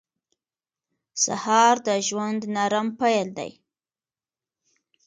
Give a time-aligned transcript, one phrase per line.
[1.23, 3.51] سهار د ژوند نرم پیل دی.